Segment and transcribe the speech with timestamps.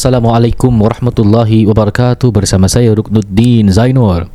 [0.00, 2.32] Assalamualaikum warahmatullahi wabarakatuh.
[2.32, 4.32] Bersama saya Ruknuddin Zainur.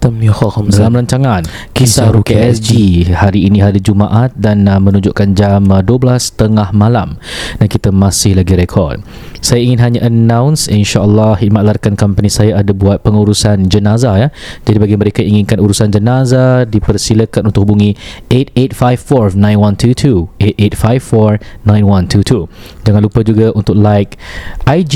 [0.77, 1.41] Dalam rancangan
[1.73, 2.69] Kisah Rukia SG
[3.09, 7.17] Hari ini hari Jumaat Dan uh, menunjukkan jam uh, 12.30 malam.
[7.57, 9.01] Dan kita masih lagi rekod
[9.45, 14.33] Saya ingin hanya announce InsyaAllah Hikmat Larkan Company saya ada buat pengurusan jenazah ya.
[14.65, 17.93] Jadi bagi mereka yang inginkan urusan jenazah Dipersilakan untuk hubungi
[18.33, 20.33] 8854-9122
[21.61, 24.17] 8854-9122 Jangan lupa juga untuk like
[24.65, 24.95] IG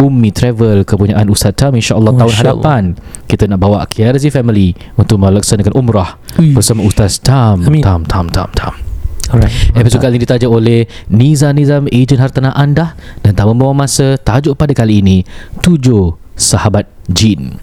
[0.00, 2.96] Ummi Travel kepunyaan Ustaz Tam insyaAllah tahun Masya hadapan
[3.28, 6.56] kita nak bawa KRZ Family untuk melaksanakan umrah Ui.
[6.56, 7.60] bersama Ustaz Tam.
[7.68, 7.84] Amin.
[7.84, 8.91] Tam Tam Tam Tam
[9.32, 9.72] Alright.
[9.72, 12.92] Episod kali ini ditaja oleh Niza Nizam Ejen Hartanah Anda.
[13.24, 15.24] Dan tak membawa masa tajuk pada kali ini
[15.64, 17.56] Tujuh Sahabat Jin.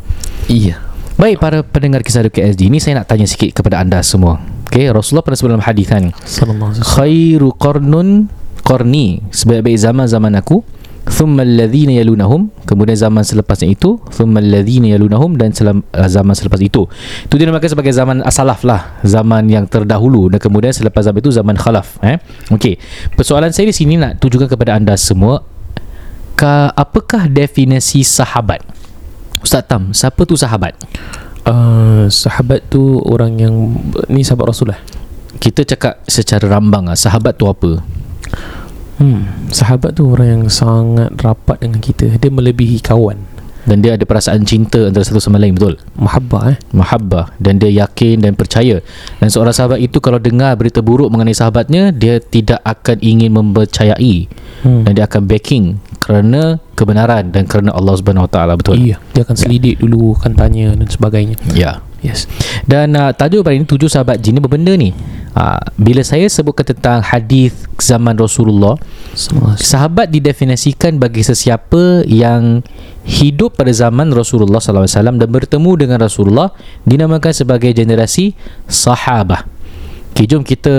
[0.49, 0.81] Iya.
[1.19, 4.41] Baik para pendengar kisah KSD ini saya nak tanya sikit kepada anda semua.
[4.65, 6.95] Okay, Rasulullah pernah sebut dalam hadis kan Sallallahu alaihi wasallam.
[6.95, 8.07] Khairu qarnun
[8.65, 9.21] qarni.
[9.29, 10.65] Sebaik-baik zaman-zaman aku
[11.09, 12.53] thumma alladhina yalunahum.
[12.63, 16.85] Kemudian zaman selepasnya itu thumma alladhina yalunahum dan selam, uh, zaman selepas itu.
[17.25, 19.02] Itu dinamakan sebagai zaman asalaf lah.
[19.02, 22.21] Zaman yang terdahulu dan kemudian selepas zaman itu zaman khalaf eh.
[22.53, 22.77] Okey.
[23.17, 25.41] Persoalan saya di sini nak tujukan kepada anda semua
[26.37, 28.61] ka, apakah definisi sahabat?
[29.41, 30.77] Ustaz Tam siapa tu sahabat?
[31.43, 33.55] Uh, Sahabat tu orang yang
[34.11, 34.80] Ni sahabat Rasul lah.
[35.39, 37.80] Kita cakap secara rambang lah sahabat tu apa
[38.99, 39.49] hmm.
[39.49, 42.20] Sahabat tu orang yang sangat rapat dengan kita.
[42.20, 43.39] Dia melebihi kawan.
[43.67, 45.77] Dan dia ada perasaan cinta antara satu sama lain betul?
[45.99, 46.58] Mahabbah eh?
[46.73, 47.36] Mahabbah.
[47.38, 48.82] Dan dia yakin dan percaya.
[49.20, 54.32] Dan seorang sahabat itu kalau dengar berita buruk mengenai sahabatnya dia tidak akan ingin mempercayai.
[54.59, 54.83] Hmm.
[54.83, 58.76] dan dia akan backing kerana kebenaran dan kerana Allah Subhanahu Wa Taala betul?
[58.76, 58.99] Iya.
[59.15, 61.39] Dia akan selidik dulu Akan tanya dan sebagainya.
[61.55, 61.80] Ya.
[61.99, 62.27] Yes.
[62.64, 64.39] Dan uh, tajuk pada ini tujuh sahabat jin.
[64.39, 64.95] Ni berbenda ni
[65.35, 68.77] uh, bila saya sebutkan tentang hadis zaman Rasulullah
[69.57, 72.61] sahabat didefinisikan bagi sesiapa yang
[73.05, 74.85] hidup pada zaman Rasulullah SAW
[75.17, 76.53] dan bertemu dengan Rasulullah
[76.85, 78.37] dinamakan sebagai generasi
[78.69, 79.45] sahabah.
[80.13, 80.73] Okay, jom kita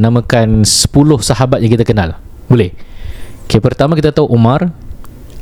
[0.00, 0.88] namakan 10
[1.20, 2.16] sahabat yang kita kenal.
[2.48, 2.72] Boleh?
[3.44, 4.72] Okay, pertama kita tahu Umar,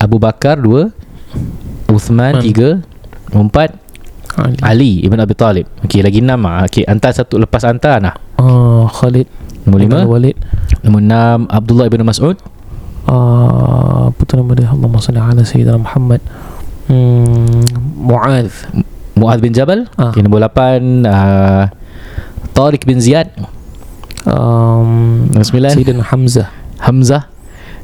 [0.03, 0.91] Abu Bakar dua,
[1.87, 2.43] Uthman Man.
[2.43, 2.83] tiga,
[3.31, 3.79] empat,
[4.37, 4.57] Ali.
[4.61, 5.67] Ali Ibn Abi Talib.
[5.83, 6.45] Okay, lagi enam.
[6.45, 6.65] ah.
[6.65, 8.15] Okay, antar satu lepas antar nah.
[8.37, 9.25] uh, Khalid
[9.65, 10.39] Nombor lima, Walid
[10.87, 12.39] nombor enam Abdullah Ibn Mas'ud,
[13.11, 16.23] uh, Apa tu nama dia Allahumma salli ala Sayyidina Muhammad
[16.87, 17.67] hmm,
[17.99, 18.55] Mu'adh
[19.19, 19.91] Muaz bin Jabal.
[19.99, 20.15] Ah.
[20.15, 21.67] Okay, nombor lapan uh,
[22.55, 23.35] Tariq bin Ziyad.
[24.29, 26.49] um, Nombor sembilan Sayyidina Hamzah
[26.87, 27.23] Hamzah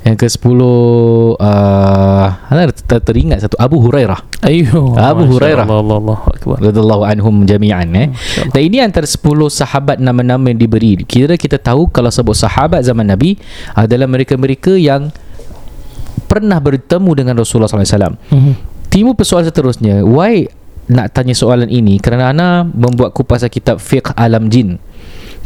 [0.03, 5.67] Yang ke sepuluh uh, Ana ter- teringat satu Abu Hurairah Ayuh Abu Hurairah.
[5.67, 8.11] Allah Allah Allah Akbar radhiyallahu anhum jami'an eh.
[8.51, 10.99] Dan ini antara 10 sahabat nama-nama yang diberi.
[11.07, 13.39] Kira kita tahu kalau sebut sahabat zaman Nabi
[13.79, 15.15] adalah mereka-mereka yang
[16.27, 18.19] pernah bertemu dengan Rasulullah SAW.
[18.35, 18.53] Mhm.
[18.93, 20.45] Timbul persoalan seterusnya, why
[20.93, 21.97] nak tanya soalan ini?
[21.97, 24.77] Kerana Ana membuat kupasan kitab Fiqh Alam Jin.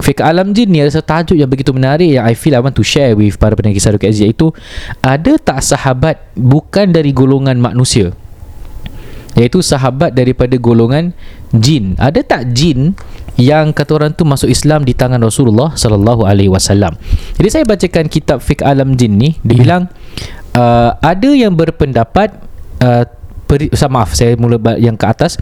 [0.02, 2.74] Fiqh Alam Jin ni ada satu tajuk yang begitu menarik yang I feel I want
[2.76, 4.52] to share with para pendengar kisah Rukiat Aziz iaitu
[5.00, 8.12] ada tak sahabat bukan dari golongan manusia?
[9.36, 11.12] Iaitu sahabat daripada golongan
[11.52, 11.94] jin.
[12.00, 12.96] Ada tak jin
[13.36, 16.96] yang kata orang tu masuk Islam di tangan Rasulullah sallallahu alaihi wasallam.
[17.36, 19.92] Jadi saya bacakan kitab Fiqh Alam Jin ni, dia bilang
[20.56, 22.32] uh, ada yang berpendapat
[22.80, 23.04] uh,
[23.46, 25.36] peri, maaf saya mula yang ke atas.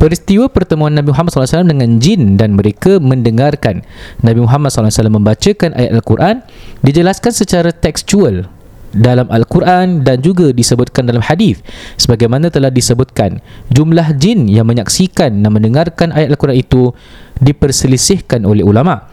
[0.00, 3.86] Peristiwa pertemuan Nabi Muhammad SAW dengan jin dan mereka mendengarkan.
[4.24, 6.42] Nabi Muhammad SAW membacakan ayat Al-Quran
[6.82, 8.50] dijelaskan secara tekstual
[8.94, 11.60] dalam Al-Quran dan juga disebutkan dalam hadis.
[11.98, 13.42] Sebagaimana telah disebutkan
[13.74, 16.94] jumlah jin yang menyaksikan dan mendengarkan ayat Al-Quran itu
[17.42, 19.10] diperselisihkan oleh ulama.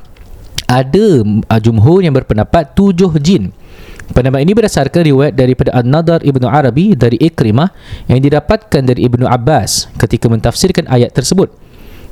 [0.69, 3.51] Ada uh, jumhur yang berpendapat tujuh jin.
[4.12, 7.72] Pendapat ini berdasarkan riwayat daripada An-Nadar Ibnu Arabi dari Ikrimah
[8.12, 11.51] yang didapatkan dari Ibnu Abbas ketika mentafsirkan ayat tersebut.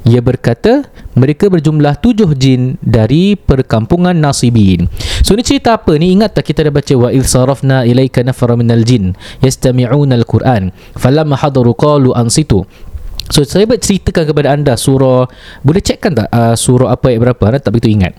[0.07, 0.87] Ia berkata
[1.19, 4.87] mereka berjumlah tujuh jin dari perkampungan Nasibin.
[5.25, 6.15] So ni cerita apa ni?
[6.15, 9.13] Ingat tak kita dah baca wa il sarafna ilaika nafara minal jin
[9.43, 12.63] yastami'una al-Quran falamma hadaru qalu ansitu.
[13.29, 15.29] So saya berceritakan kepada anda surah
[15.61, 17.43] boleh cekkan tak uh, surah apa ayat berapa?
[17.45, 18.17] Anda tak begitu ingat.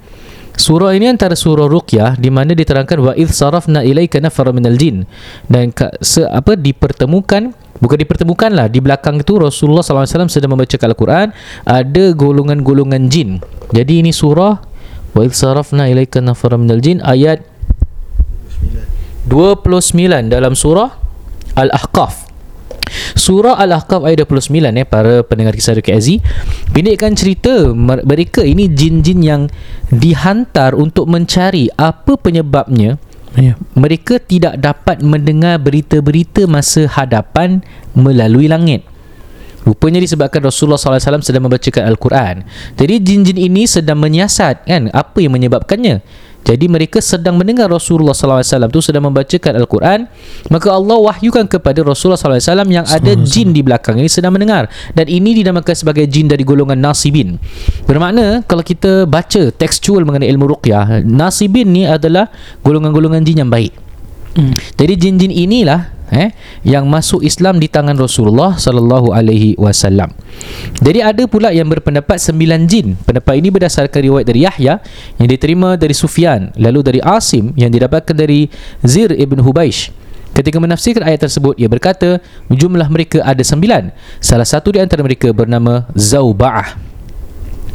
[0.61, 5.09] Surah ini antara surah Ruqyah di mana diterangkan wa idh sarafna ilaika nafara minal jin
[5.49, 5.73] dan
[6.05, 11.27] se, apa dipertemukan bukan dipertemukan lah di belakang itu Rasulullah SAW sedang membacakan Al-Quran
[11.65, 13.41] ada golongan-golongan jin.
[13.73, 14.61] Jadi ini surah
[15.17, 17.41] wa idh sarafna ilaika nafara minal jin ayat
[19.33, 19.97] 29
[20.29, 20.93] dalam surah
[21.57, 22.30] Al-Ahqaf.
[23.15, 26.19] Surah Al-Ahqaf ayat 29 eh para pendengar kisah Dukit Aziz
[26.75, 29.43] pendekkan cerita mer- mereka ini jin-jin yang
[29.91, 32.99] dihantar untuk mencari apa penyebabnya
[33.39, 33.55] Ya.
[33.79, 37.63] mereka tidak dapat mendengar berita-berita masa hadapan
[37.95, 38.83] melalui langit.
[39.63, 42.43] Rupanya disebabkan Rasulullah SAW sedang membacakan Al-Quran.
[42.75, 46.03] Jadi jin-jin ini sedang menyiasat kan apa yang menyebabkannya.
[46.41, 50.09] Jadi mereka sedang mendengar Rasulullah SAW tu sedang membacakan Al-Quran
[50.49, 54.71] Maka Allah wahyukan kepada Rasulullah SAW yang ada jin di belakang ini sedang mendengar.
[54.97, 57.37] Dan ini dinamakan sebagai jin dari golongan Nasibin.
[57.85, 62.33] Bermakna kalau kita baca tekstual mengenai ilmu ruqyah Nasibin ni adalah
[62.65, 63.90] golongan-golongan jin yang baik
[64.31, 64.55] Hmm.
[64.79, 66.35] jadi jin-jin inilah eh
[66.67, 70.11] yang masuk Islam di tangan Rasulullah sallallahu alaihi wasallam.
[70.83, 72.99] Jadi ada pula yang berpendapat sembilan jin.
[72.99, 74.83] Pendapat ini berdasarkan riwayat dari Yahya
[75.23, 78.51] yang diterima dari Sufyan, lalu dari Asim yang didapatkan dari
[78.83, 79.95] Zir ibn Hubaish.
[80.31, 83.91] Ketika menafsirkan ayat tersebut, ia berkata jumlah mereka ada sembilan.
[84.23, 86.79] Salah satu di antara mereka bernama Zauba'ah.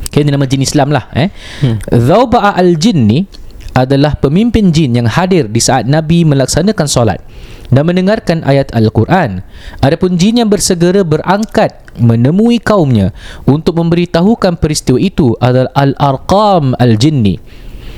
[0.07, 1.27] Okay, ini nama jin Islam lah eh.
[1.59, 1.75] Hmm.
[1.91, 3.27] Zauba'ah al-jin ni
[3.75, 7.19] adalah pemimpin jin yang hadir di saat Nabi melaksanakan solat
[7.67, 9.43] dan mendengarkan ayat Al-Quran.
[9.83, 13.11] Adapun jin yang bersegera berangkat menemui kaumnya
[13.43, 17.35] untuk memberitahukan peristiwa itu adalah Al-Arqam Al-Jinni.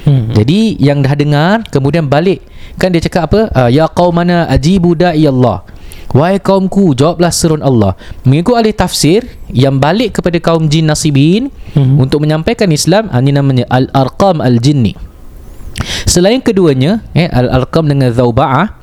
[0.08, 0.34] Hmm.
[0.34, 2.42] Jadi yang dah dengar kemudian balik
[2.80, 3.42] kan dia cakap apa?
[3.54, 5.62] Uh, ya qaumana ajibu da'i Allah.
[6.16, 8.00] Wahai kaumku, jawablah seruan Allah.
[8.24, 12.00] Mengikut ahli tafsir yang balik kepada kaum jin nasibin Mhm.
[12.00, 14.96] untuk menyampaikan Islam, ah, ini namanya Al-Arqam Al-Jinni.
[16.08, 18.80] Selain keduanya, eh, Al-Arqam dengan Zauba'ah,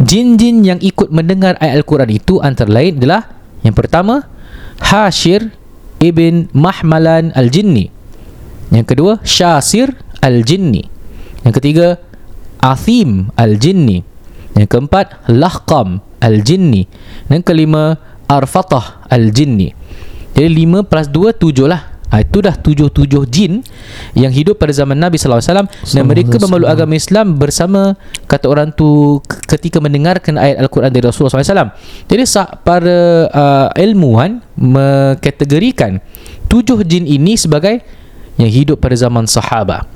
[0.00, 4.24] jin-jin yang ikut mendengar ayat Al-Quran itu antara lain adalah yang pertama,
[4.80, 5.52] Hashir
[6.00, 7.92] ibn Mahmalan Al-Jinni.
[8.72, 9.92] Yang kedua, Syasir
[10.24, 10.88] Al-Jinni.
[11.44, 11.86] Yang ketiga,
[12.62, 14.00] Athim Al-Jinni.
[14.56, 16.88] Yang keempat, Lahqam Al-Jinni.
[17.28, 18.00] Dan kelima,
[18.30, 19.74] Arfatah Al-Jinni.
[20.30, 21.99] Jadi lima plus dua tujuh lah.
[22.10, 23.62] Ha, itu dah tujuh-tujuh jin
[24.18, 25.38] yang hidup pada zaman Nabi SAW
[25.70, 27.94] dan mereka memeluk agama Islam bersama
[28.26, 31.70] kata orang tu ketika mendengarkan ayat Al-Quran dari Rasulullah SAW.
[32.10, 32.22] Jadi
[32.66, 36.02] para uh, ilmuwan mengkategorikan
[36.50, 37.78] tujuh jin ini sebagai
[38.42, 39.86] yang hidup pada zaman sahabat.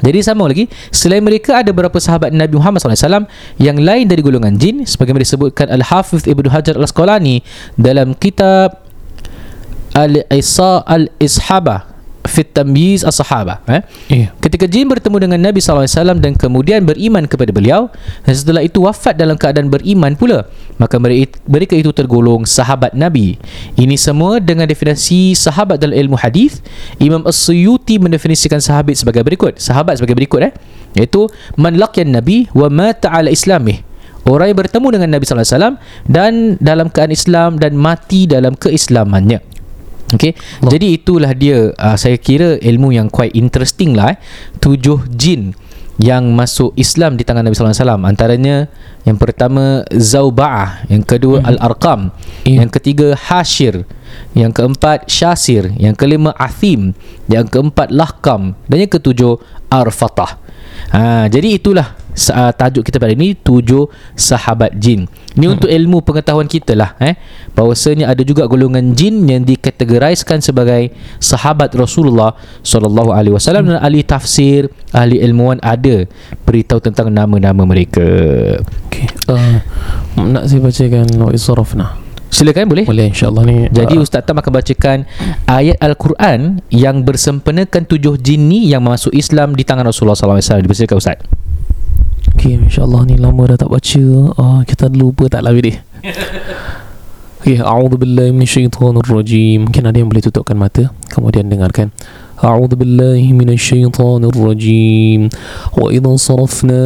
[0.00, 3.28] Jadi sama lagi Selain mereka ada beberapa sahabat Nabi Muhammad SAW
[3.60, 7.44] Yang lain dari golongan jin Sebagaimana disebutkan Al-Hafiz Ibn Hajar Al-Asqalani
[7.76, 8.89] Dalam kitab
[9.94, 11.90] Al-Isa Al-Ishabah
[12.30, 13.80] Fit Tamyiz As-Sahaba eh?
[14.12, 14.28] Ya.
[14.38, 17.88] Ketika jin bertemu dengan Nabi SAW dan kemudian beriman kepada beliau
[18.22, 20.44] dan setelah itu wafat dalam keadaan beriman pula
[20.76, 23.40] maka mereka mereka itu tergolong sahabat Nabi.
[23.74, 26.60] Ini semua dengan definisi sahabat dalam ilmu hadis.
[27.00, 29.56] Imam As-Suyuti mendefinisikan sahabat sebagai berikut.
[29.56, 30.52] Sahabat sebagai berikut eh
[30.96, 33.82] iaitu man laqiyan nabi wa mata ala islamih.
[34.28, 39.49] Orang yang bertemu dengan Nabi SAW dan dalam keadaan Islam dan mati dalam keislamannya.
[40.10, 40.34] Okey.
[40.34, 40.70] Allah.
[40.74, 44.18] Jadi itulah dia uh, saya kira ilmu yang quite interesting lah eh.
[44.58, 45.54] Tujuh jin
[46.00, 48.02] yang masuk Islam di tangan Nabi sallallahu alaihi wasallam.
[48.08, 48.56] Antaranya
[49.04, 51.48] yang pertama Zauba'ah, yang kedua Mhm.
[51.52, 52.00] Al-Arqam,
[52.48, 52.64] Ya.
[52.64, 53.84] yang ketiga Hashir,
[54.32, 56.96] yang keempat Syasir, yang kelima Athim,
[57.28, 59.36] yang keempat Lahkam dan yang ketujuh
[59.68, 60.40] Arfatah.
[60.90, 65.06] Ha, jadi itulah uh, tajuk kita pada ini tujuh sahabat jin.
[65.38, 65.54] Ini hmm.
[65.58, 67.14] untuk ilmu pengetahuan kita lah eh
[67.54, 70.90] bahawasanya ada juga golongan jin yang dikategoriskan sebagai
[71.22, 72.34] sahabat Rasulullah
[72.66, 76.06] sallallahu alaihi wasallam dan ahli tafsir, ahli ilmuwan ada
[76.42, 78.04] beritahu tentang nama-nama mereka.
[78.90, 79.06] Okey.
[79.30, 79.62] Uh,
[80.18, 81.86] nak saya bacakan wa israfna.
[82.30, 82.86] Silakan boleh.
[82.86, 83.56] Boleh insya-Allah ni.
[83.74, 85.02] Jadi uh, Ustaz Tam akan bacakan
[85.50, 90.46] ayat Al-Quran yang bersempurnakan tujuh jin ni yang masuk Islam di tangan Rasulullah sallallahu alaihi
[90.46, 90.64] wasallam.
[90.70, 91.18] Dipersilakan Ustaz.
[92.30, 94.04] Okey, insya-Allah ni lama dah tak baca.
[94.38, 95.74] Uh, kita lupa tak lah ni.
[97.40, 99.66] Okey, a'udzu billahi minasyaitonir rajim.
[99.66, 101.90] Mungkin ada yang boleh tutupkan mata kemudian dengarkan.
[102.44, 105.28] أعوذ بالله من الشيطان الرجيم.
[105.78, 106.84] وإذا صرفنا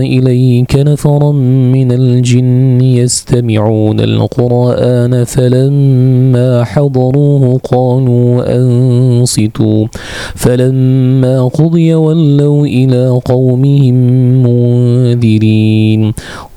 [0.00, 1.32] إليك نفرا
[1.72, 9.86] من الجن يستمعون القرآن فلما حضروه قالوا أنصتوا.
[10.34, 13.94] فلما قضي ولوا إلى قومهم
[14.42, 16.12] منذرين.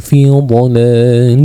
[0.00, 1.44] في ضلال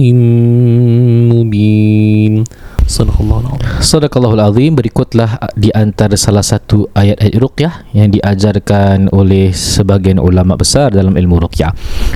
[1.34, 2.44] مبين
[2.88, 9.54] صدق الله العظيم Sadaqallahul Azim Berikutlah di antara salah satu ayat-ayat ruqyah Yang diajarkan oleh
[9.54, 11.72] sebagian ulama besar dalam ilmu ruqyah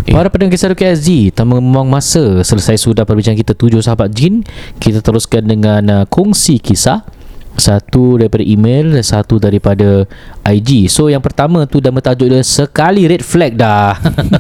[0.10, 4.42] Para pendengar kisah ruqyah SG Tanpa membuang masa Selesai sudah perbincangan kita tujuh sahabat jin
[4.82, 7.06] Kita teruskan dengan uh, kongsi kisah
[7.57, 10.05] satu daripada email dan satu daripada
[10.45, 10.93] IG.
[10.93, 13.97] So yang pertama tu dah tajuk dia sekali red flag dah.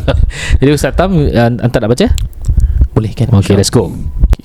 [0.60, 2.06] Jadi Ustaz Tam hantar nak baca?
[2.96, 3.28] Boleh kan?
[3.28, 3.92] Okay, let's go.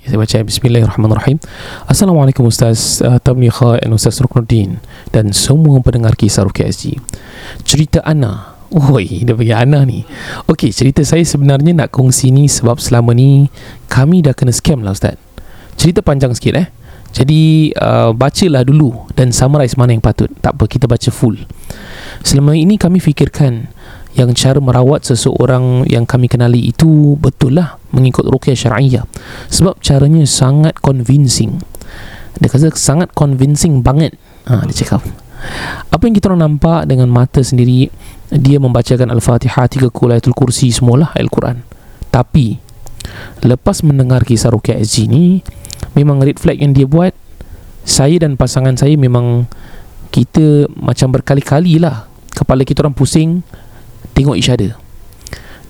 [0.02, 1.38] Okay, saya baca Bismillahirrahmanirrahim
[1.88, 7.00] Assalamualaikum Ustaz uh, Tabligha dan Ustaz Ruknuddin Dan semua pendengar kisah Rukia SG
[7.64, 10.04] Cerita Ana Oi, dia bagi Ana ni
[10.52, 13.48] Okey, cerita saya sebenarnya nak kongsi ni Sebab selama ni
[13.88, 15.16] Kami dah kena scam lah Ustaz
[15.80, 16.81] Cerita panjang sikit eh
[17.12, 20.32] Jadi uh, bacalah dulu Dan summarize mana yang patut.
[20.40, 21.36] Tak apa, kita baca full.
[22.24, 23.68] Selama ini kami fikirkan
[24.12, 29.08] yang cara merawat seseorang yang kami kenali itu betul lah mengikut rukyah syariah
[29.48, 31.64] sebab caranya sangat convincing.
[32.40, 34.20] Dia kata sangat convincing banget.
[34.52, 35.06] Ha, dia cakap.
[35.90, 37.90] Apa yang kita orang nampak dengan mata sendiri
[38.32, 41.64] dia membacakan Al-Fatihah tiga kul ayatul kursi semualah Al-Quran.
[42.12, 42.60] Tapi
[43.42, 45.40] lepas mendengar kisah Rukyah SG ni
[45.98, 47.14] memang red flag yang dia buat
[47.82, 49.50] saya dan pasangan saya memang
[50.14, 53.44] kita macam berkali-kali lah kepala kita orang pusing
[54.16, 54.76] tengok each other.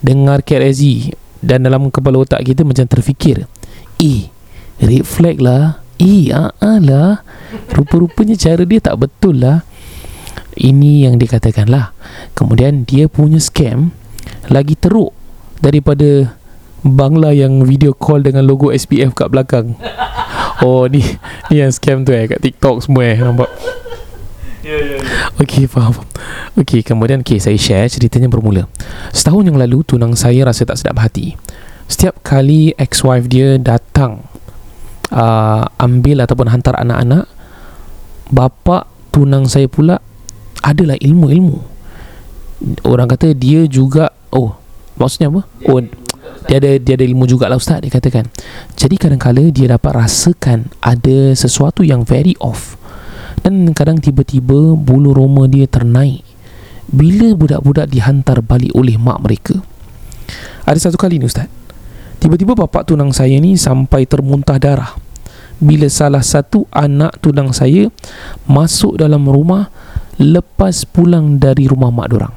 [0.02, 3.46] Dengar KRZ dan dalam kepala otak kita macam terfikir
[4.02, 4.30] eh
[4.82, 5.82] red flag lah.
[6.02, 6.50] Eh ah
[6.82, 7.22] lah.
[7.70, 9.62] Rupa-rupanya cara dia tak betul lah.
[10.58, 11.94] Ini yang dikatakan lah.
[12.34, 13.94] Kemudian dia punya scam
[14.50, 15.14] lagi teruk
[15.62, 16.34] daripada
[16.82, 19.78] Bangla yang video call dengan logo SPF kat belakang.
[20.62, 21.02] Oh ni
[21.50, 23.50] Ni yang scam tu eh Kat TikTok semua eh Nampak?
[25.42, 25.98] Okey faham
[26.54, 28.70] Okey kemudian okay, saya share ceritanya bermula.
[29.10, 31.34] Setahun yang lalu tunang saya rasa tak sedap hati.
[31.90, 34.22] Setiap kali ex-wife dia datang
[35.10, 37.26] uh, Ambil ataupun hantar anak-anak
[38.30, 39.98] Bapa tunang saya pula
[40.62, 41.58] Adalah ilmu-ilmu.
[42.86, 44.62] Orang kata dia juga Oh
[45.02, 45.42] maksudnya apa?
[45.66, 45.82] Oh
[46.50, 48.28] dia ada dia ada ilmu jugalah ustaz dia katakan.
[48.76, 52.78] Jadi kadang-kala dia dapat rasakan ada sesuatu yang very off.
[53.42, 56.22] Dan kadang tiba-tiba bulu roma dia ternaik.
[56.92, 59.56] Bila budak-budak dihantar balik oleh mak mereka.
[60.68, 61.50] Ada satu kali ni ustaz.
[62.22, 64.94] Tiba-tiba bapak tunang saya ni sampai termuntah darah.
[65.58, 67.90] Bila salah satu anak tunang saya
[68.46, 69.74] masuk dalam rumah
[70.22, 72.36] lepas pulang dari rumah mak dorang.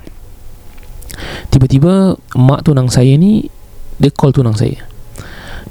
[1.52, 3.44] Tiba-tiba mak tunang saya ni
[4.00, 4.82] dia call tunang saya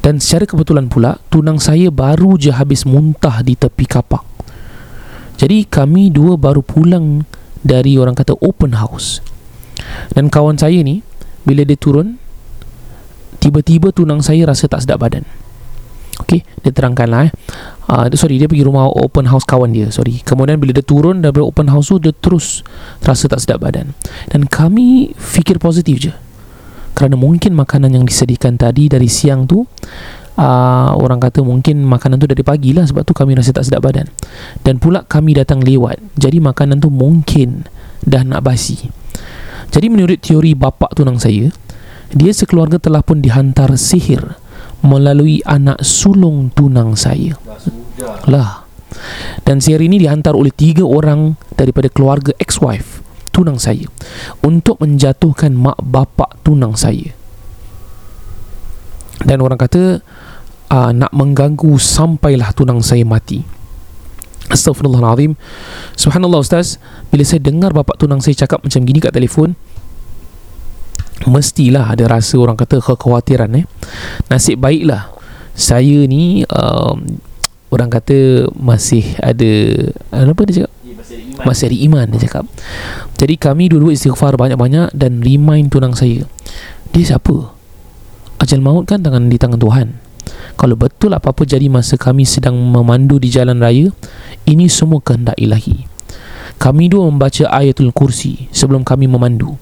[0.04, 4.34] dan secara kebetulan pula tunang saya baru je habis muntah di tepi kapak
[5.38, 7.26] jadi kami dua baru pulang
[7.64, 9.24] dari orang kata open house.
[10.14, 11.02] Dan kawan saya ni
[11.44, 12.20] bila dia turun
[13.44, 15.26] tiba-tiba tunang saya rasa tak sedap badan.
[16.22, 17.32] Okey, dia terangkanlah eh.
[17.90, 19.90] Uh, sorry, dia pergi rumah open house kawan dia.
[19.90, 20.22] Sorry.
[20.22, 22.62] Kemudian bila dia turun dari open house tu dia terus
[23.02, 23.98] rasa tak sedap badan.
[24.30, 26.14] Dan kami fikir positif je.
[26.94, 29.66] Kerana mungkin makanan yang disediakan tadi dari siang tu
[30.38, 33.82] uh, orang kata mungkin makanan tu dari pagi lah sebab tu kami rasa tak sedap
[33.82, 34.10] badan.
[34.62, 37.66] Dan pula kami datang lewat jadi makanan tu mungkin
[38.06, 38.90] dah nak basi.
[39.74, 41.50] Jadi menurut teori bapa tunang saya
[42.14, 44.38] dia sekeluarga telah pun dihantar sihir
[44.86, 47.34] melalui anak sulung tunang saya.
[48.30, 48.70] Lah.
[49.42, 52.93] Dan sihir ini dihantar oleh tiga orang daripada keluarga ex-wife
[53.34, 53.90] tunang saya
[54.46, 57.12] untuk menjatuhkan mak bapa tunang saya.
[59.26, 60.06] Dan orang kata
[60.70, 63.42] uh, nak mengganggu sampailah tunang saya mati.
[64.54, 65.34] Astaghfirullahaladzim.
[65.98, 66.78] Subhanallah Ustaz.
[67.10, 69.56] Bila saya dengar bapak tunang saya cakap macam gini kat telefon
[71.24, 73.66] Mestilah ada rasa orang kata kekhawatiran eh.
[74.28, 75.08] Nasib baiklah
[75.56, 77.22] Saya ni um,
[77.72, 79.52] Orang kata masih ada
[80.12, 80.73] Apa dia cakap?
[81.44, 82.46] Masih ada iman dia cakap.
[83.20, 86.28] Jadi kami dulu istighfar banyak-banyak Dan remind tunang saya
[86.92, 87.56] Dia siapa?
[88.42, 89.88] Ajal maut kan tangan di tangan Tuhan.
[90.60, 93.92] Kalau betul apa-apa jadi masa kami sedang memandu di jalan raya
[94.44, 95.88] Ini semua kehendak ilahi.
[96.60, 99.56] Kami dua membaca ayatul kursi Sebelum kami memandu.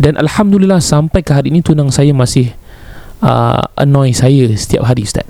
[0.00, 2.56] Dan Alhamdulillah sampai ke hari ini Tunang saya masih
[3.20, 5.28] uh, Annoy saya setiap hari Ustaz.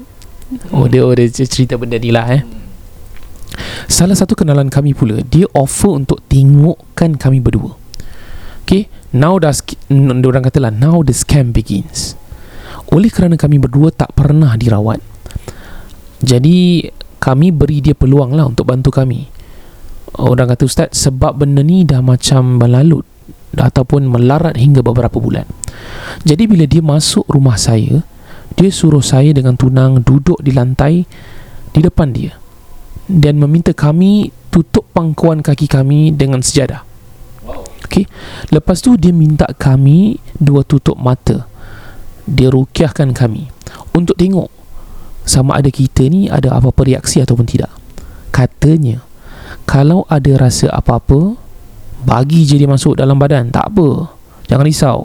[0.75, 2.43] Oh dia, oh, dia cerita benda ni lah eh
[3.91, 7.75] Salah satu kenalan kami pula Dia offer untuk tengokkan kami berdua.
[8.63, 12.15] Okay Now dah sk- n- Orang katalah Now the scam begins.
[12.95, 15.03] Oleh kerana kami berdua tak pernah dirawat
[16.23, 16.87] Jadi
[17.19, 19.27] Kami beri dia peluang lah Untuk bantu kami.
[20.19, 23.07] Orang kata Ustaz Sebab benda ni dah macam Melalut
[23.51, 25.43] Ataupun melarat hingga beberapa bulan.
[26.23, 28.07] Jadi bila dia masuk rumah saya
[28.55, 31.03] Dia suruh saya dengan tunang Duduk di lantai
[31.75, 32.39] Di depan dia
[33.11, 36.87] dan meminta kami tutup pangkuan kaki kami dengan sejadah.
[37.91, 38.07] Okey.
[38.55, 41.51] Lepas tu dia minta kami dua tutup mata.
[42.31, 43.51] Dia rukiahkan kami
[43.91, 44.47] untuk tengok
[45.27, 47.71] sama ada kita ni ada apa-apa reaksi ataupun tidak.
[48.31, 49.03] Katanya
[49.67, 51.35] kalau ada rasa apa-apa
[52.07, 54.15] bagi je dia masuk dalam badan, tak apa.
[54.47, 54.99] Jangan risau.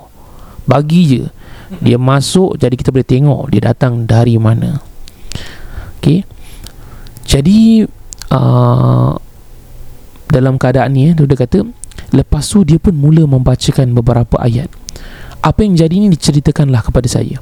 [0.69, 1.23] Bagi je.
[1.81, 4.77] Dia masuk jadi kita boleh tengok dia datang dari mana.
[5.97, 6.21] Okey.
[7.25, 7.81] Jadi
[8.31, 9.13] uh,
[10.29, 11.63] dalam keadaan ni eh, dia kata
[12.11, 14.71] lepas tu dia pun mula membacakan beberapa ayat.
[15.45, 17.37] Apa yang jadi ni diceritakanlah kepada saya.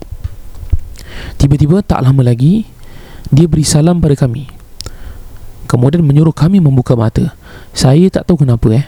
[1.39, 2.67] Tiba-tiba tak lama lagi
[3.31, 4.49] dia beri salam pada kami.
[5.69, 7.33] Kemudian menyuruh kami membuka mata.
[7.71, 8.85] Saya tak tahu kenapa eh.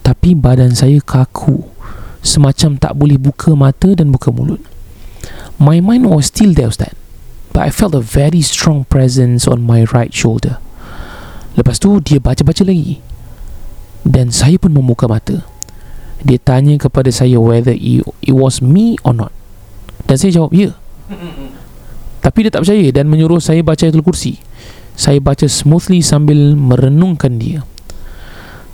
[0.00, 1.60] Tapi badan saya kaku.
[2.22, 4.62] Semacam tak boleh buka mata dan buka mulut.
[5.58, 6.94] My mind was still there Ustaz.
[7.52, 10.56] But I felt a very strong presence on my right shoulder.
[11.54, 13.02] Lepas tu dia baca-baca lagi.
[14.02, 15.44] Dan saya pun membuka mata.
[16.22, 19.34] Dia tanya kepada saya whether it, it was me or not.
[20.06, 20.74] Dan saya jawab, ya.
[22.24, 24.38] Tapi dia tak percaya dan menyuruh saya baca ayatul kursi.
[24.94, 27.66] Saya baca smoothly sambil merenungkan dia.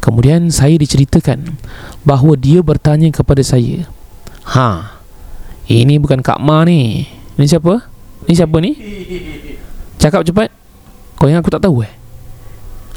[0.05, 1.59] Kemudian saya diceritakan
[2.05, 3.89] bahawa dia bertanya kepada saya,
[4.49, 4.97] Ha,
[5.69, 7.05] ini bukan Kak Ma ni.
[7.37, 7.85] Ini siapa?
[8.25, 8.73] Ini siapa ni?
[10.01, 10.49] Cakap cepat.
[11.21, 11.93] Kau yang aku tak tahu eh?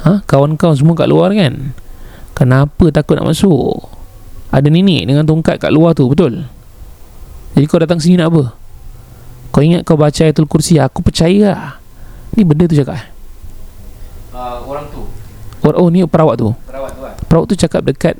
[0.01, 0.25] Ha?
[0.25, 1.75] Kawan kau semua kat luar kan?
[2.33, 3.85] Kenapa takut nak masuk?
[4.49, 6.43] Ada nenek dengan tongkat kat luar tu, betul?
[7.53, 8.43] Jadi kau datang sini nak apa?
[9.51, 11.75] Kau ingat kau baca ayatul kursi Aku percaya lah
[12.39, 13.11] Ni benda tu cakap
[14.31, 15.03] uh, Orang tu
[15.67, 18.15] Or, Oh ni perawat tu Perawat tu lah Perawat tu cakap dekat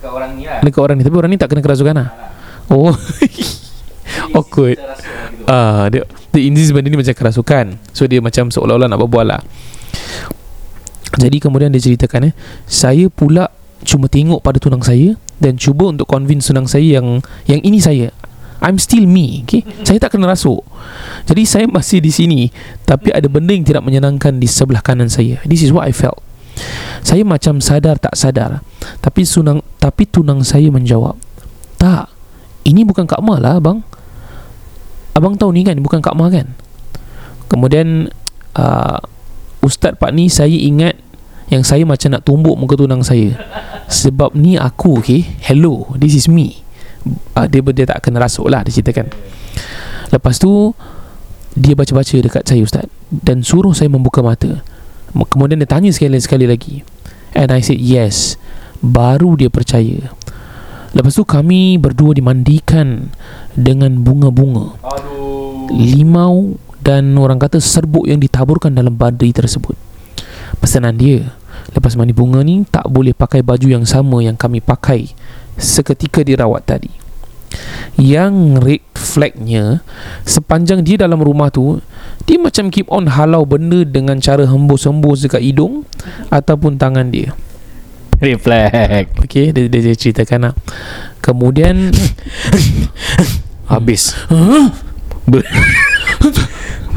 [0.00, 2.08] Dekat orang ni lah Dekat orang ni Tapi orang ni tak kena kerasukan lah
[2.72, 2.96] Oh
[4.40, 4.80] Awkward
[5.48, 7.80] Ah, dia dia insist benda ni macam kerasukan.
[7.96, 9.40] So dia macam seolah-olah nak berbual lah.
[11.16, 12.34] Jadi kemudian dia ceritakan eh,
[12.68, 13.48] saya pula
[13.86, 18.12] cuma tengok pada tunang saya dan cuba untuk convince tunang saya yang yang ini saya.
[18.58, 19.62] I'm still me, okay?
[19.86, 20.66] Saya tak kena rasuk.
[21.30, 22.40] Jadi saya masih di sini
[22.82, 25.38] tapi ada benda yang tidak menyenangkan di sebelah kanan saya.
[25.46, 26.18] This is what I felt.
[27.06, 28.66] Saya macam sadar tak sadar.
[28.98, 31.14] Tapi tunang tapi tunang saya menjawab,
[31.78, 32.10] "Tak.
[32.66, 33.86] Ini bukan Kak Ma lah, abang.
[35.14, 36.50] Abang tahu ni kan bukan Kak Ma kan?"
[37.46, 38.10] Kemudian
[38.58, 38.98] uh,
[39.62, 40.96] Ustaz Pak ni saya ingat
[41.48, 43.34] yang saya macam nak tumbuk muka tunang saya.
[43.88, 45.24] Sebab ni aku, okay?
[45.40, 46.60] Hello, this is me.
[47.32, 49.08] Uh, dia dia tak kena rasuk lah dia ceritakan.
[50.12, 50.76] Lepas tu
[51.56, 54.60] dia baca-baca dekat saya ustaz dan suruh saya membuka mata.
[55.32, 56.84] Kemudian dia tanya sekali sekali lagi.
[57.32, 58.36] And I said yes.
[58.84, 60.12] Baru dia percaya.
[60.92, 63.12] Lepas tu kami berdua dimandikan
[63.56, 64.76] dengan bunga-bunga.
[64.84, 69.74] Aduh Limau dan orang kata serbuk yang ditaburkan dalam badai tersebut.
[70.62, 71.34] Pesanan dia,
[71.74, 75.12] lepas mandi bunga ni tak boleh pakai baju yang sama yang kami pakai
[75.58, 76.90] seketika dirawat tadi.
[77.98, 79.80] Yang red flagnya
[80.22, 81.80] Sepanjang dia dalam rumah tu
[82.28, 85.88] Dia macam keep on halau benda Dengan cara hembus-hembus dekat hidung
[86.28, 87.32] Ataupun tangan dia.
[88.20, 90.54] Reflect Okay Dia, dia, dia ceritakan lah.
[91.24, 91.88] Kemudian
[93.72, 94.16] Habis.
[95.28, 95.48] Ber-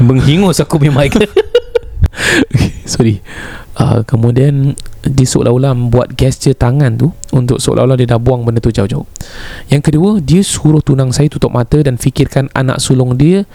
[0.02, 1.14] Menghingus aku punya mic
[2.92, 3.22] Sorry
[3.78, 4.74] uh, Kemudian
[5.06, 9.06] Dia seolah-olah Buat gesture tangan tu Untuk seolah-olah dia dah buang benda tu jauh-jauh
[9.70, 13.46] Yang kedua Dia suruh tunang saya tutup mata Dan fikirkan anak sulung dia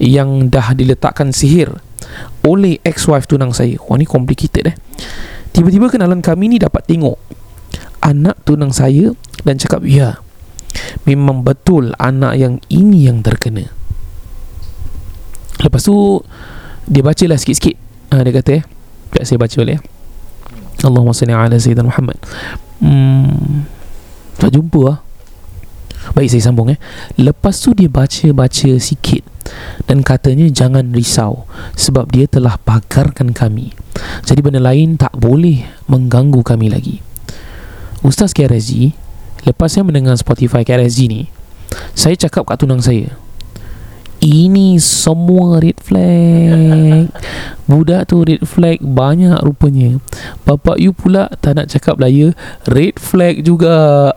[0.00, 1.76] yang dah diletakkan sihir
[2.40, 3.76] oleh ex-wife tunang saya.
[3.86, 4.76] Wah ni complicated eh.
[5.52, 7.20] Tiba-tiba kenalan kami ni dapat tengok
[8.00, 9.12] anak tunang saya
[9.44, 10.24] dan cakap ya
[11.04, 13.68] memang betul anak yang ini yang terkena.
[15.60, 16.20] Lepas tu
[16.88, 17.76] dia bacalah sikit-sikit.
[18.10, 18.62] Ha, dia kata eh,
[19.14, 19.80] tak saya baca boleh ya.
[20.80, 22.18] Allahumma salli ala sayyidina Muhammad.
[22.80, 23.68] Hmm,
[24.40, 24.98] tak jumpa lah.
[26.16, 26.78] Baik saya sambung eh.
[27.20, 29.22] Lepas tu dia baca-baca sikit
[29.84, 31.44] dan katanya jangan risau
[31.76, 33.76] sebab dia telah pagarkan kami.
[34.24, 37.04] Jadi benda lain tak boleh mengganggu kami lagi.
[38.00, 38.96] Ustaz KRSG,
[39.44, 41.28] lepas saya mendengar Spotify KRSG ni,
[41.92, 43.12] saya cakap kat tunang saya,
[44.20, 47.08] ini semua red flag.
[47.64, 49.96] Budak tu red flag Banyak rupanya.
[50.44, 52.36] Bapak you pula Tak nak cakap lah ya
[52.68, 54.10] Red flag juga.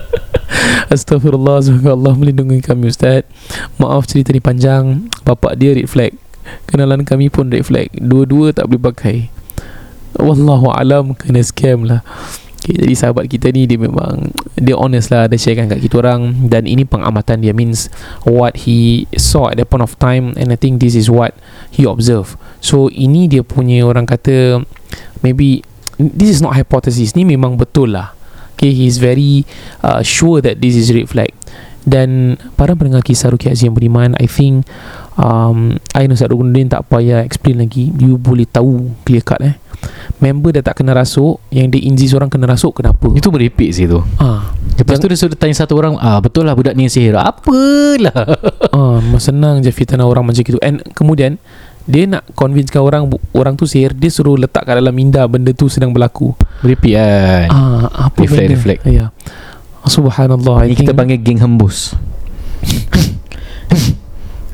[0.94, 3.28] Astaghfirullah Semoga Allah melindungi kami Ustaz.
[3.76, 5.12] Maaf cerita ni panjang.
[5.28, 6.16] Bapak dia red flag.
[6.64, 7.92] Kenalan kami pun red flag.
[8.00, 9.16] Dua-dua tak boleh pakai.
[10.18, 12.00] Wallahu alam Kena scam lah
[12.58, 16.50] Okay, jadi sahabat kita ni dia memang dia honest lah dia sharekan kat kita orang.
[16.50, 17.86] Dan ini pengamatan dia means
[18.26, 21.38] what he saw at that point of time and I think this is what
[21.70, 22.34] he observe.
[22.58, 24.66] So ini dia punya orang kata
[25.22, 25.62] maybe
[25.96, 27.14] this is not hypothesis.
[27.14, 28.12] Ni memang betul lah.
[28.58, 29.46] Okay he is very
[29.86, 31.30] uh, sure that this is red flag
[31.88, 34.68] dan para pendengar kisah Rukiat Aziz yang beriman I think
[35.16, 37.94] um, I know Ustaz tak payah explain lagi.
[37.96, 39.56] You boleh tahu clear cut eh
[40.18, 43.06] member dah tak kena rasuk yang dia insist orang kena rasuk kenapa?
[43.14, 44.02] Itu merepek sih tu.
[44.18, 47.14] Ah Lepas tu dia suruh tanya satu orang ah Betul lah budak ni yang sihir.
[47.18, 48.14] Apalah.
[48.78, 51.38] Ah senang je fitnah orang macam itu and kemudian
[51.88, 55.66] dia nak convincekan orang orang tu sihir dia suruh letak kat dalam minda benda tu
[55.70, 56.34] sedang berlaku.
[56.62, 57.46] Merepek kan?
[57.48, 58.54] Ah apa Reflect, benda?
[58.54, 58.80] reflect.
[58.86, 59.06] ya.
[59.88, 61.96] Subhanallah Ni I kita panggil geng hembus.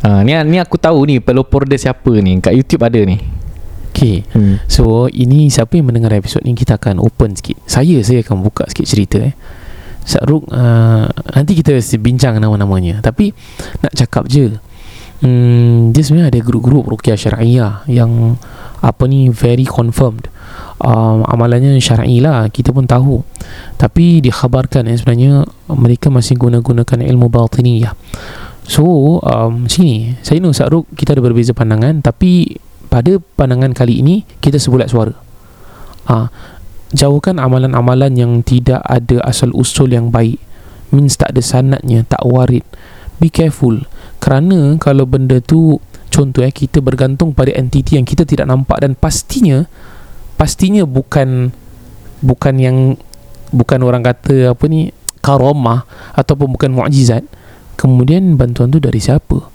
[0.04, 2.38] Ha, ni, ni aku tahu ni Pelopor dia siapa ni.
[2.38, 3.18] Kat YouTube ada ni
[3.94, 4.66] okay hmm.
[4.66, 7.62] So ini siapa yang mendengar episod ni Kita akan open sikit.
[7.70, 9.34] Saya saya akan buka sikit cerita eh.
[10.02, 12.98] Syaruk uh, Nanti kita bincang nama-namanya.
[12.98, 13.30] Tapi
[13.86, 14.50] Nak cakap je
[15.22, 18.36] hmm, Dia sebenarnya ada grup-grup Rukiah Syariah Yang
[18.82, 20.26] Apa ni Very confirmed.
[20.82, 23.22] Um, Amalannya syar'i lah Kita pun tahu.
[23.78, 27.94] Tapi dikhabarkan eh, Sebenarnya Mereka masih guna-gunakan ilmu batiniyah
[28.68, 28.84] So
[29.22, 30.12] um, Macam ni.
[30.20, 32.60] Saya know Syaruk Kita ada berbeza pandangan Tapi
[32.94, 35.18] pada pandangan kali ini kita sebulat suara.
[36.06, 36.30] Ah,
[36.94, 40.38] jauhkan amalan-amalan yang tidak ada asal usul yang baik.
[40.94, 42.62] Means tak ada sanadnya, tak warid.
[43.18, 43.82] Be careful.
[44.22, 48.94] Kerana kalau benda tu contoh eh kita bergantung pada entiti yang kita tidak nampak dan
[48.94, 49.66] pastinya
[50.38, 51.50] pastinya bukan
[52.22, 52.94] bukan yang
[53.50, 55.82] bukan orang kata apa ni karamah
[56.14, 57.26] ataupun bukan mukjizat.
[57.74, 59.53] Kemudian bantuan tu dari siapa?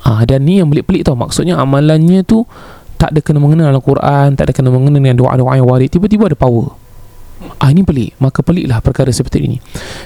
[0.00, 2.48] Ah dan ni yang pelik-pelik tau maksudnya amalannya tu
[3.00, 6.28] tak ada kena mengena dengan Al-Quran, tak ada kena mengena dengan doa-doa yang warid, tiba-tiba
[6.28, 6.76] ada power.
[7.56, 9.56] Ah ini pelik, maka peliklah perkara seperti ini.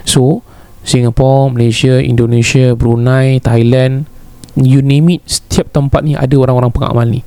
[0.07, 0.47] So,
[0.87, 4.07] Singapore, Malaysia, Indonesia, Brunei, Thailand,
[4.55, 7.27] you name it, setiap tempat ni ada orang-orang pengamal ni.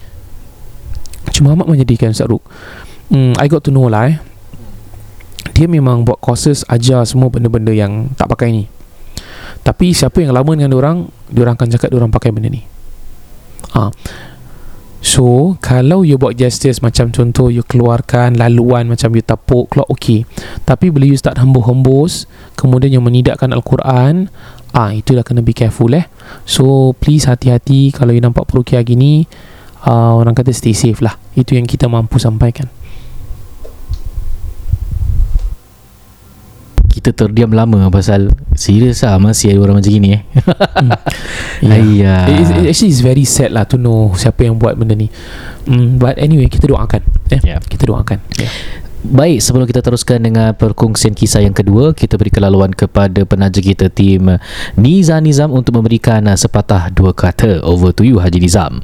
[1.36, 2.44] Cuma amat menjadikan Ustaz Ruk.
[3.12, 4.18] Hmm, I got to know lah eh.
[5.52, 8.64] Dia memang buat courses ajar semua benda-benda yang tak pakai ni.
[9.68, 12.64] Tapi siapa yang lama dengan orang, orang akan cakap orang pakai benda ni.
[13.76, 13.92] Ah.
[15.04, 20.24] So, kalau you buat justice macam contoh you keluarkan laluan macam you tapuk keluar okey.
[20.64, 24.32] Tapi bila you start hembus-hembus, kemudian you menidakkan Al-Quran,
[24.72, 26.08] ah itu dah kena be careful eh.
[26.48, 29.28] So, please hati-hati kalau you nampak perukia gini,
[29.84, 31.20] ah, orang kata stay safe lah.
[31.36, 32.72] Itu yang kita mampu sampaikan.
[36.98, 40.22] Kita terdiam lama Pasal Serius lah Masih ada orang macam gini eh
[41.62, 41.78] Yeah.
[41.78, 45.10] Ayah It, it, actually it's very sad lah to know siapa yang buat benda ni.
[45.66, 47.02] Mm, but anyway, kita doakan.
[47.34, 47.60] Eh, Yeah.
[47.66, 48.22] kita doakan.
[48.38, 48.52] Yeah.
[49.08, 53.88] Baik, sebelum kita teruskan dengan perkongsian kisah yang kedua, kita beri kelaluan kepada penaja kita
[53.88, 54.36] tim
[54.76, 57.62] Niza Nizam untuk memberikan sepatah dua kata.
[57.62, 58.84] Over to you Haji Nizam.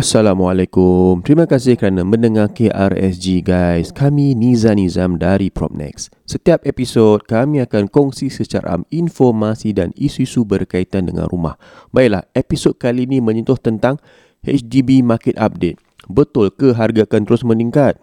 [0.00, 1.20] Assalamualaikum.
[1.20, 3.92] Terima kasih kerana mendengar KRSG guys.
[3.92, 6.08] Kami Niza Nizam dari Propnex.
[6.24, 11.60] Setiap episod kami akan kongsi secara informasi dan isu-isu berkaitan dengan rumah.
[11.92, 14.00] Baiklah, episod kali ini menyentuh tentang
[14.40, 15.76] HDB Market Update.
[16.08, 18.00] Betul ke harga akan terus meningkat?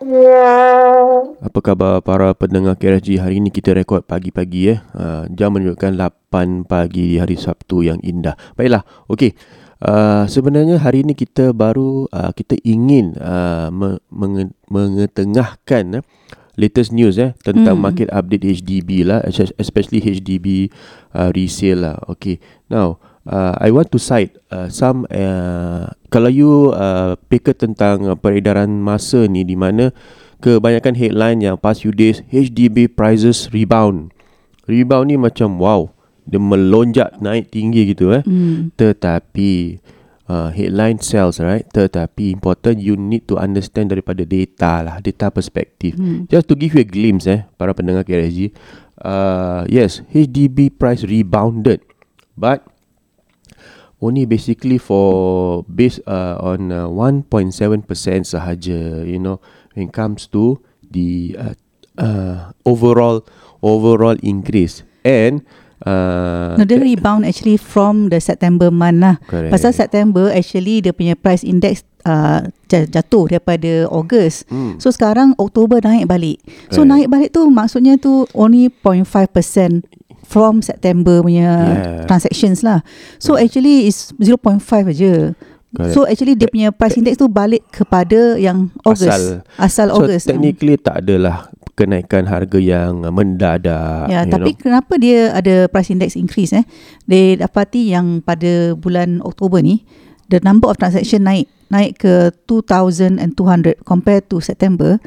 [0.00, 4.80] Apa khabar para pendengar KRSG hari ini kita rekod pagi-pagi eh.
[4.96, 5.92] Uh, jam menunjukkan
[6.32, 8.32] 8 pagi di hari Sabtu yang indah.
[8.56, 8.80] Baiklah,
[9.12, 9.36] okey.
[9.76, 16.04] Uh, sebenarnya hari ini kita baru uh, kita ingin uh, me- menge- mengetengahkan eh,
[16.56, 17.84] latest news eh tentang Hmm.
[17.84, 20.72] market update HDB lah es- especially HDB
[21.12, 21.96] uh, resale lah.
[22.08, 22.40] Okay.
[22.72, 28.16] Now, uh, I want to cite uh, some uh, kalau you uh, pikir tentang uh,
[28.16, 29.92] peredaran masa ni di mana
[30.40, 34.14] kebanyakan headline yang past few days HDB prices rebound.
[34.70, 35.90] Rebound ni macam wow,
[36.24, 38.22] dia melonjak naik tinggi gitu eh.
[38.22, 38.70] Hmm.
[38.78, 39.82] Tetapi
[40.30, 45.98] uh, headline sells right tetapi important you need to understand daripada data lah data perspektif
[45.98, 46.30] Hmm.
[46.30, 48.54] just to give you a glimpse eh para pendengar KRSG
[49.02, 51.82] uh, yes HDB price rebounded
[52.38, 52.62] but
[54.00, 57.52] only basically for based uh, on uh, 1.7%
[58.24, 59.38] sahaja you know
[59.76, 60.58] when it comes to
[60.90, 61.54] the uh,
[62.00, 63.22] uh, overall
[63.60, 65.44] overall increase and
[65.84, 69.16] uh, No, dia rebound actually from the September month lah.
[69.28, 69.52] Correct.
[69.52, 74.44] Pasal September actually dia punya price index uh, ja- jatuh daripada August.
[74.52, 74.76] Hmm.
[74.76, 76.40] So sekarang Oktober naik balik.
[76.72, 76.88] So Correct.
[76.88, 79.99] naik balik tu maksudnya tu only 0.5%
[80.30, 82.06] from September punya Yeah.
[82.06, 82.86] transactions lah.
[83.18, 85.34] So actually is 0.5 aja.
[85.70, 85.94] Correct.
[85.94, 89.10] So actually dia punya price index tu balik kepada yang August.
[89.10, 89.22] Asal.
[89.58, 90.26] Asal so August.
[90.26, 94.60] technically tak adalah kenaikan harga yang mendadak Ya, tapi know.
[94.60, 96.66] kenapa dia ada price index increase eh?
[97.06, 99.82] Dia dapati yang pada bulan Oktober ni
[100.28, 103.22] the number of transaction naik naik ke 2200
[103.86, 104.98] compared to September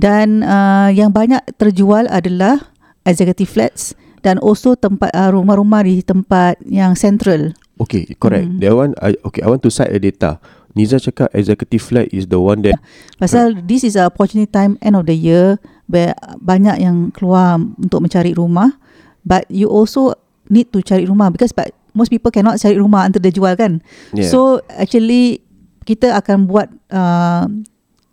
[0.00, 2.72] dan uh, yang banyak terjual adalah
[3.04, 3.92] executive flats
[4.26, 7.54] dan also tempat uh, rumah-rumah di tempat yang central.
[7.78, 8.50] Okay, correct.
[8.50, 8.58] Hmm.
[8.58, 10.42] That one, I, okay, I want to cite a data.
[10.74, 12.76] Niza cakap executive flat is the one that
[13.16, 15.56] Pasal this is a opportunity time end of the year
[15.88, 18.76] where banyak yang keluar untuk mencari rumah
[19.24, 20.12] but you also
[20.52, 23.80] need to cari rumah because but most people cannot cari rumah until dia jual kan.
[24.12, 24.28] Yeah.
[24.28, 25.40] So actually
[25.88, 27.48] kita akan buat uh,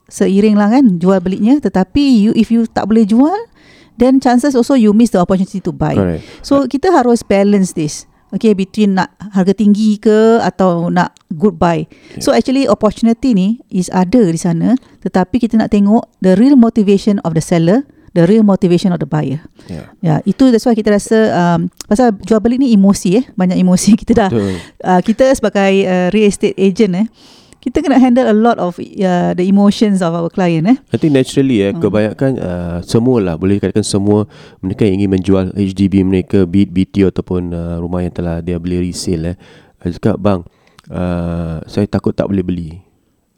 [0.08, 3.36] seiring lah kan jual belinya tetapi you if you tak boleh jual
[3.98, 5.96] then chances also you miss the opportunity to buy.
[5.96, 6.24] correct.
[6.42, 8.06] So kita harus balance this.
[8.34, 11.86] Okay, between nak harga tinggi ke atau nak good buy.
[12.18, 14.74] So actually opportunity ni is ada di sana
[15.06, 17.86] tetapi kita nak tengok the real motivation of the seller,
[18.18, 19.38] the real motivation of the buyer.
[19.70, 19.94] Yeah.
[20.02, 23.94] Ya, itu that's why kita rasa um, pasal jual beli ni emosi eh, banyak emosi
[24.02, 24.30] kita dah.
[24.34, 24.58] Betul.
[24.82, 27.08] Uh, kita sebagai uh, real estate agent eh,
[27.64, 30.76] kita kena handle a lot of uh, the emotions of our client eh.
[30.92, 31.80] I think naturally eh, Hmm.
[31.80, 34.28] kebanyakan uh, semua lah, boleh dikatakan semua
[34.60, 38.60] mereka yang ingin menjual HDB mereka, be it BTO ataupun uh, rumah yang telah dia
[38.60, 39.36] beli resale eh.
[39.80, 40.40] Saya cakap, bang,
[40.90, 42.72] uh, saya takut tak boleh beli.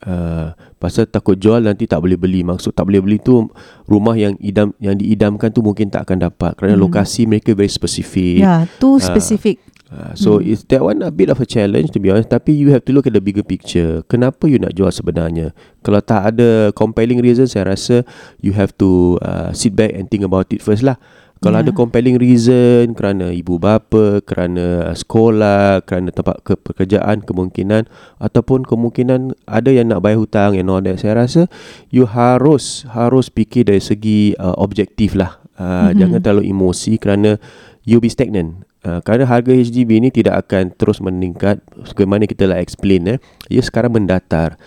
[0.05, 3.49] Uh, pasal takut jual nanti tak boleh beli Maksud tak boleh beli tu
[3.89, 6.83] Rumah yang idam yang diidamkan tu Mungkin tak akan dapat Kerana Hmm.
[6.85, 9.01] lokasi mereka very specific Ya, tu Ah.
[9.01, 9.64] specific.
[9.86, 10.50] Uh, so Hmm.
[10.50, 12.89] is that one a bit of a challenge to be honest tapi you have to
[12.89, 14.02] look at the bigger picture.
[14.10, 15.54] Kenapa you nak jual sebenarnya?
[15.86, 18.02] Kalau tak ada compelling reason saya rasa
[18.41, 20.98] you have to uh, sit back and think about it first lah.
[21.38, 21.69] Kalau Yeah.
[21.69, 27.86] ada compelling reason kerana ibu bapa, kerana sekolah, kerana tempat ke pekerjaan kemungkinan
[28.17, 31.45] ataupun kemungkinan ada yang nak bayar hutang and all that saya rasa
[31.93, 35.38] you harus harus fikir dari segi uh, objektif lah.
[35.56, 36.02] Uh, Mhm.
[36.02, 37.38] Jangan terlalu emosi kerana
[37.86, 38.65] you be stagnant.
[38.86, 41.58] Uh, kerana harga HDB ni tidak akan terus meningkat
[41.89, 43.19] sebagaimana kita lah explain eh.
[43.50, 44.62] Ia sekarang mendatar.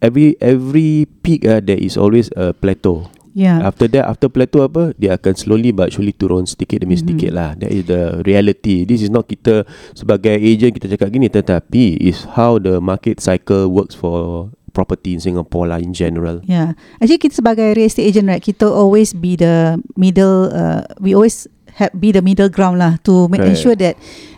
[0.00, 3.12] Every every peak uh, there is always a plateau.
[3.36, 3.60] Ya.
[3.60, 7.02] After that, after plateau apa, dia akan slowly but surely turun sedikit demi Mhm.
[7.04, 7.52] sedikit lah.
[7.60, 8.88] That is the reality.
[8.88, 13.68] This is not kita sebagai agent kita cakap gini, tetapi is how the market cycle
[13.68, 16.40] works for property in Singapore lah in general.
[16.48, 16.76] Yeah.
[16.96, 21.44] Actually kita sebagai real estate agent right, kita always be the middle uh, we always
[21.76, 23.56] have be the middle ground lah to make Correct.
[23.56, 23.94] ensure that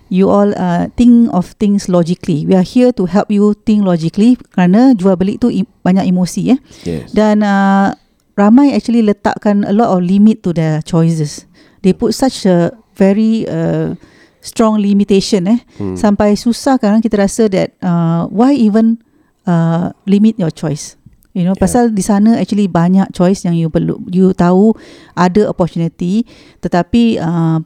[0.09, 2.42] you all uh, think of things logically.
[2.48, 5.53] We are here to help you think logically kerana jual beli tu
[5.85, 6.59] banyak emosi eh.
[6.83, 7.12] Yes.
[7.12, 7.92] Dan uh,
[8.35, 11.44] ramai actually letakkan a lot of limit to their choices.
[11.85, 13.94] They put such a very uh,
[14.42, 15.94] strong limitation eh Hmm.
[15.94, 18.98] sampai susah kadang kita rasa that uh, why even
[19.46, 20.98] uh, limit your choice.
[21.37, 21.62] You know, Yeah.
[21.62, 24.73] pasal di sana actually banyak choice yang you perlu you tahu
[25.12, 26.25] ada opportunity
[26.59, 27.62] tetapi uh,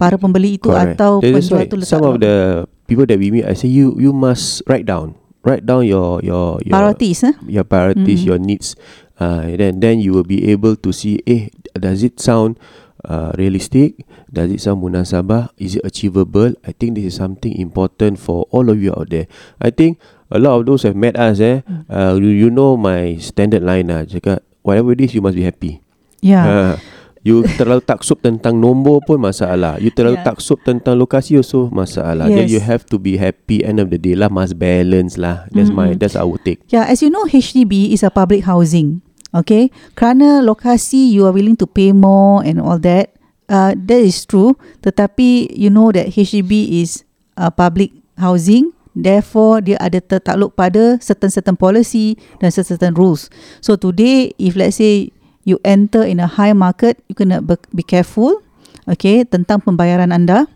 [0.00, 0.96] para pembeli itu Correct.
[0.96, 3.68] atau That's penjual why tu letak some of the people that we meet, I say
[3.68, 7.34] you you must write down, write down your your your Priorities, eh?
[7.44, 8.28] your priorities, Mhm.
[8.30, 8.72] your needs.
[9.20, 11.20] Uh, then then you will be able to see.
[11.28, 12.56] Eh, does it sound
[13.04, 14.00] uh, realistic?
[14.32, 15.52] Does it sound munasabah?
[15.60, 16.56] Is it achievable?
[16.64, 19.28] I think this is something important for all of you out there.
[19.60, 21.38] I think a lot of those have met us.
[21.42, 24.06] Eh, uh, you, you know my standard line lah.
[24.06, 25.82] Cakap whatever it is, you must be happy.
[26.22, 26.46] Yeah.
[26.46, 26.74] Uh,
[27.20, 29.76] you terlalu taksub tentang nombor pun masalah.
[29.76, 30.32] You terlalu Yeah.
[30.32, 32.28] taksub tentang lokasi also masalah.
[32.32, 32.52] Then Yes.
[32.56, 34.32] you have to be happy end of the day lah.
[34.32, 35.44] Must balance lah.
[35.52, 36.00] That's my Mm-mm.
[36.00, 36.64] that's our take.
[36.72, 39.04] Yeah, as you know, HDB is a public housing.
[39.30, 43.14] Okay, kerana lokasi you are willing to pay more and all that.
[43.46, 44.58] Uh, that is true.
[44.82, 47.06] Tetapi you know that HDB is
[47.38, 48.74] a public housing.
[48.94, 53.30] Therefore, dia ada tertakluk pada certain-certain policy dan certain rules.
[53.62, 55.14] So today, if let's say
[55.46, 58.42] you enter in a high market, you kena be, be careful.
[58.90, 60.50] Okay, tentang pembayaran anda.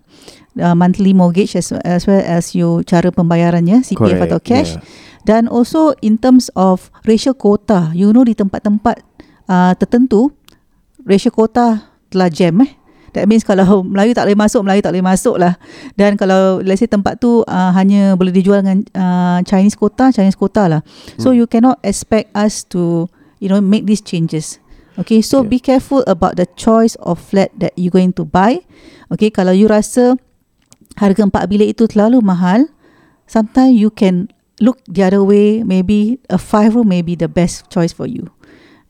[0.55, 4.79] Uh, monthly mortgage as, as well as you cara pembayarannya CPF atau cash.
[4.79, 4.83] Yeah.
[5.25, 9.03] Dan also in terms of ratio quota, you know di tempat-tempat
[9.51, 10.31] uh, tertentu
[11.03, 12.71] ratio quota telah jam eh.
[13.15, 15.55] That means kalau Melayu tak boleh masuk, Melayu tak boleh masuk lah.
[15.95, 20.35] Dan kalau let's say tempat tu uh, hanya boleh dijual dengan uh, Chinese quota, Chinese
[20.35, 20.81] quota lah.
[21.17, 21.39] So Hmm.
[21.39, 23.07] you cannot expect us to
[23.39, 24.59] you know make these changes.
[24.95, 25.51] Okay, so Yeah.
[25.51, 28.63] be careful about the choice of flat that you going to buy.
[29.11, 30.15] Okay, kalau you rasa
[30.95, 32.71] harga empat bilik itu terlalu mahal,
[33.27, 34.31] sometimes you can
[34.63, 35.67] look the other way.
[35.67, 38.31] Maybe a five room may be the best choice for you.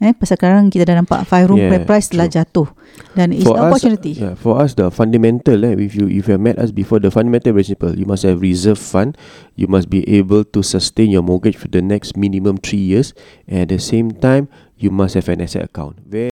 [0.02, 2.36] Eh, pasal sekarang kita dah nampak five room Yeah, price telah true.
[2.42, 2.68] jatuh
[3.14, 4.12] dan it's for an us, opportunity.
[4.18, 7.54] yeah, for us the fundamental eh, if you if you met us before the fundamental
[7.54, 9.14] principle, you must have reserve fund.
[9.54, 13.14] You must be able to sustain your mortgage for the next minimum three years.
[13.46, 16.02] And at the same time, you must have an asset account.
[16.04, 16.34] Very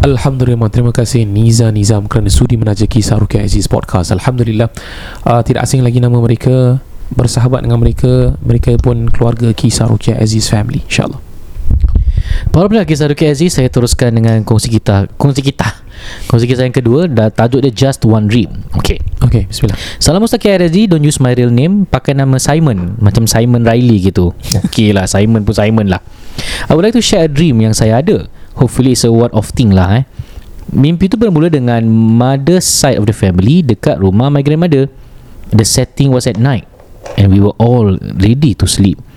[0.00, 4.72] Alhamdulillah Terima kasih Niza Nizam Kerana sudi menajaki Sarukia Aziz Podcast Alhamdulillah
[5.28, 6.80] uh, Tidak asing lagi nama mereka
[7.12, 11.29] Bersahabat dengan mereka Mereka pun keluarga Kisah Rukia Aziz Family InsyaAllah
[12.48, 15.68] Para pendengar kisah Ruki Aziz Saya teruskan dengan kongsi kita Kongsi kita.
[16.24, 18.64] Kongsi kisah yang kedua dah, Tajuk dia Just One Dream.
[18.72, 19.76] Okay Okay Bismillah.
[20.00, 21.84] Salam Mustaqi Aziz Don't use my real name.
[21.84, 24.32] Pakai nama Simon Macam Simon Riley gitu.
[24.72, 26.00] Okay lah Simon pun Simon lah.
[26.66, 28.24] I would like to share a dream yang saya ada.
[28.56, 30.04] Hopefully it's a one of thing lah eh.
[30.72, 34.88] Mimpi tu bermula dengan Mother side of the family Dekat rumah my grandmother.
[35.52, 36.64] The setting was at night
[37.20, 39.09] And we were all ready to sleep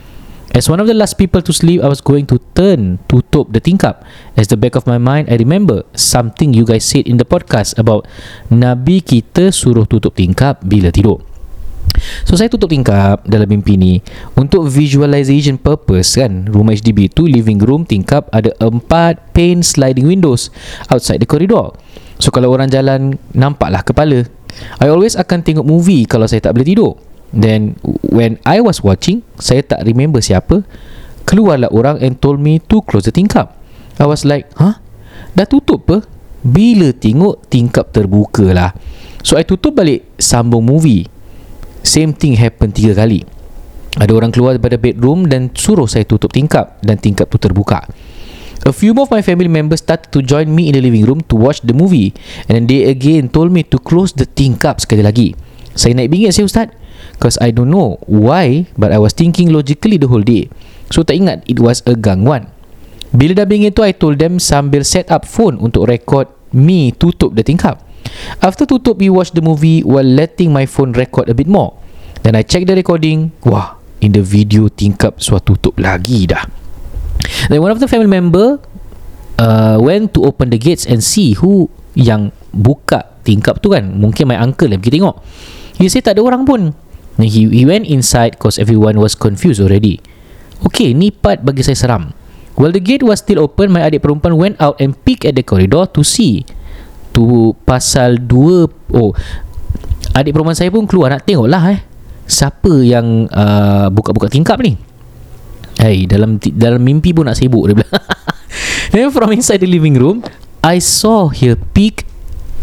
[0.54, 3.58] As one of the last people to sleep, I was going to turn tutup the
[3.58, 4.06] tingkap.
[4.38, 7.74] As the back of my mind, I remember something you guys said in the podcast
[7.82, 8.06] about
[8.54, 11.26] Nabi kita suruh tutup tingkap bila tidur.
[12.30, 14.06] So saya tutup tingkap dalam mimpi ni
[14.38, 16.46] untuk visualization purpose kan.
[16.46, 20.54] Rumah HDB tu living room tingkap ada empat pane sliding windows
[20.94, 21.74] outside the corridor.
[22.22, 24.30] So kalau orang jalan nampaklah kepala.
[24.78, 26.94] I always akan tengok movie kalau saya tak boleh tidur.
[27.34, 30.62] Then when I was watching, saya tak remember siapa.
[31.26, 33.58] Keluarlah orang and told me to close the tingkap.
[33.98, 34.78] I was like, huh?
[35.34, 35.98] Dah tutup pe?
[36.46, 38.70] Bila tengok tingkap terbuka lah.
[39.26, 41.10] So I tutup balik sambung movie.
[41.82, 43.26] Same thing happen tiga kali.
[43.98, 47.86] Ada orang keluar daripada bedroom dan suruh saya tutup tingkap dan tingkap tu terbuka.
[48.64, 51.20] A few more of my family members started to join me in the living room
[51.28, 52.16] to watch the movie
[52.48, 55.36] and then they again told me to close the tingkap sekali lagi.
[55.76, 56.72] Saya naik bingit saya ustaz
[57.24, 60.52] because I don't know why but I was thinking logically the whole day.
[60.92, 62.52] So tak ingat it was a gangguan.
[63.16, 67.40] Bila dah bingit tu I told them sambil set up phone untuk record me tutup
[67.40, 67.80] the tingkap.
[68.44, 71.80] After tutup we watch the movie while letting my phone record a bit more.
[72.28, 73.32] Then I check the recording.
[73.48, 76.44] Wah, in the video tingkap suatu tutup lagi dah.
[77.48, 78.60] Then one of the family member
[79.40, 83.96] uh, went to open the gates and see who yang buka tingkap tu kan.
[83.96, 85.16] Mungkin my uncle yang pergi tengok.
[85.80, 86.84] He said tak ada orang pun.
[87.18, 90.02] Then he, he went inside cause everyone was confused already.
[90.64, 92.16] Okay, ni part bagi saya seram.
[92.54, 95.44] While the gate was still open, my adik perempuan went out and peek at the
[95.46, 96.46] corridor to see.
[97.14, 99.14] Tu pasal dua Oh
[100.18, 101.80] Adik perempuan saya pun keluar nak tengok lah eh
[102.26, 104.74] Siapa yang uh, buka-buka tingkap ni
[105.78, 108.06] Hey, dalam ti- dalam mimpi pun nak sibuk dia bilang.
[108.94, 110.22] Then from inside the living room,
[110.62, 112.06] I saw her peek.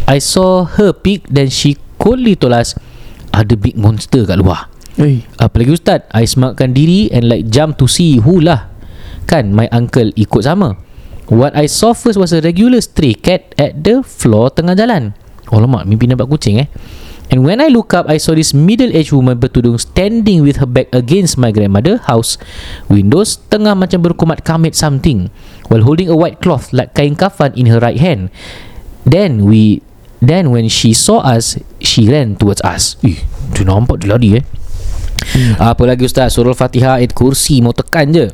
[0.07, 2.79] I saw her peek then she coldly told us
[3.35, 4.71] ada big monster kat luar.
[4.99, 5.25] Hey.
[5.39, 8.69] Apalagi ustaz, I semakkan diri and like jump to see who lah.
[9.31, 10.75] Kan my uncle ikut sama.
[11.31, 15.15] What I saw first was a regular stray cat at the floor tengah jalan.
[15.55, 16.69] Oh lama mimpi nampak kucing eh.
[17.31, 20.91] And when I look up, I saw this middle-aged woman bertudung standing with her back
[20.91, 22.35] against my grandmother house
[22.91, 25.31] windows tengah macam berkumat kamit something
[25.71, 28.35] while holding a white cloth like kain kafan in her right hand.
[29.07, 29.87] Then we
[30.21, 33.01] then when she saw us, she ran towards us.
[33.05, 35.59] Ih, Dia nampak dia lari eh hmm.
[35.59, 38.31] Apa lagi Ustaz Surah Al-Fatihah ayat kursi Mau tekan je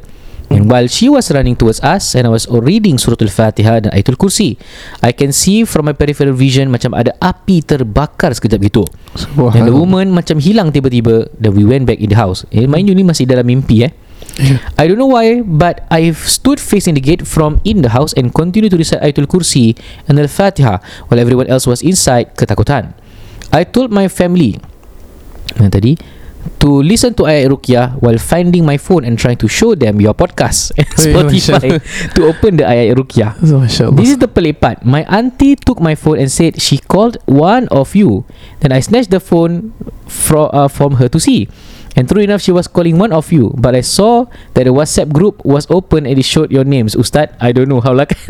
[0.47, 4.15] And while she was running towards us and I was reading surah Al-Fatihah dan ayatul
[4.15, 4.55] kursi,
[5.03, 8.87] I can see from my peripheral vision macam ada api terbakar sekejap gitu.
[9.59, 11.35] And the woman macam hilang tiba-tiba.
[11.35, 12.47] Then we went back in the house.
[12.55, 13.93] Eh, mind you ni masih dalam mimpi eh.
[14.77, 18.35] I don't know why, but I've stood facing the gate from in the house and
[18.35, 19.73] continued to recite Ayatul Kursi
[20.09, 22.93] and Al-Fatihah while everyone else was inside ketakutan.
[23.53, 24.61] I told my family,
[25.57, 25.97] yang tadi,
[26.63, 30.15] to listen to ayat ruqyah while finding my phone and trying to show them your
[30.15, 31.83] podcast and Spotify
[32.15, 33.35] to open the ayat ruqyah.
[33.43, 33.67] Allah
[33.97, 34.85] This is the pelik part.
[34.87, 38.25] My auntie took my phone and said she called one of you.
[38.61, 39.75] Then I snatched the phone
[40.07, 41.49] from uh, from her to see.
[41.97, 43.57] And true enough, she was calling one of you.
[43.57, 46.93] But I saw that the WhatsApp group was open and it showed your names.
[46.93, 48.13] Ustad, I don't know how like.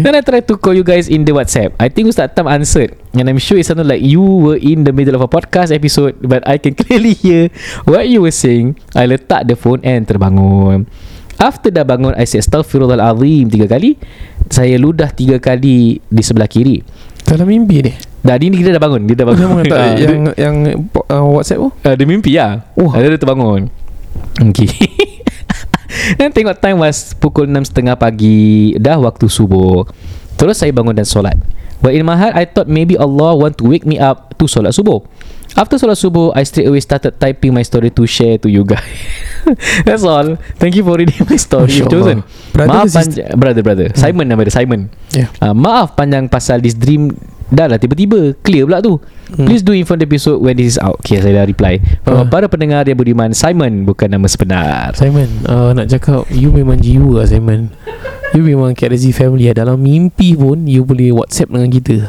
[0.00, 1.76] then I tried to call you guys in the WhatsApp.
[1.76, 2.96] I think Ustad Tam answered.
[3.12, 6.16] And I'm sure it sounded like you were in the middle of a podcast episode.
[6.24, 7.52] But I can clearly hear
[7.84, 8.80] what you were saying.
[8.96, 10.88] I letak the phone and terbangun.
[11.36, 14.00] After dah bangun, I said Astaghfirullahalazim tiga kali.
[14.48, 16.80] Saya ludah tiga kali di sebelah kiri.
[17.28, 19.46] Dalam mimpi ni Dah ni dia dah bangun, dia dah bangun.
[19.52, 20.56] Mengatakan Ah, Yang yang
[21.12, 21.68] uh, Whatsapp tu?
[21.84, 22.88] Uh, dia mimpi lah Oh.
[22.88, 22.96] oh.
[22.96, 23.68] Dia dah terbangun.
[24.34, 24.66] Okay
[26.18, 29.84] Dan tengok time was Pukul 6.30 pagi Dah waktu subuh.
[30.34, 31.38] Terus saya bangun dan solat.
[31.78, 34.72] But in my heart I thought maybe Allah want to wake me up To solat
[34.72, 35.04] subuh.
[35.54, 38.82] After solat subuh I straight away started typing my story To share to you guys.
[39.86, 40.40] That's all.
[40.56, 42.18] Thank you for reading my story Masya chosen.
[42.50, 43.88] Brother Maaf panjang Brother brother.
[43.94, 44.88] Simon nama dia Simon.
[45.12, 45.28] Ya.
[45.38, 47.12] uh, Maaf panjang pasal this dream
[47.54, 48.98] Dah lah tiba-tiba Clear pula tu.
[49.30, 49.46] Hmm.
[49.46, 50.98] Please do inform the episode When this is out.
[51.00, 51.78] Okay saya dah reply.
[52.02, 52.26] Uh.
[52.26, 54.90] Para pendengar yang budiman Simon bukan nama sebenar.
[54.92, 57.70] Simon uh, Nak cakap You memang jiwa lah Simon.
[58.34, 59.54] You memang KRZ family lah.
[59.56, 61.96] Dalam mimpi pun You boleh whatsapp dengan kita.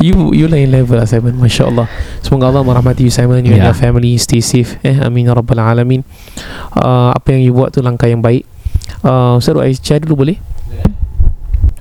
[0.00, 1.84] You you lain level lah Simon Masya Allah
[2.24, 3.68] Semoga Allah merahmati you Simon You and Ya.
[3.68, 4.16] your family.
[4.16, 4.96] Stay safe eh.
[4.96, 6.00] Amin Ya Rabbal Alamin.
[6.72, 8.48] Uh, Apa yang you buat tu Langkah yang baik.
[9.04, 10.40] Uh, Ustaz I share dulu boleh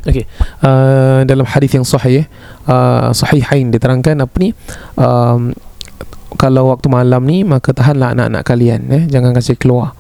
[0.05, 0.25] Okay
[0.63, 2.25] uh, Dalam hadis yang sahih
[2.67, 4.55] uh, Sahihain diterangkan Apa ni?
[4.95, 5.51] Um,
[6.39, 9.95] Kalau waktu malam ni Maka tahanlah anak-anak kalian eh, Jangan kasih keluar.